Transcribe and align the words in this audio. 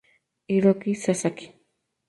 Hiroki 0.53 0.95
Sasaki 1.03 1.53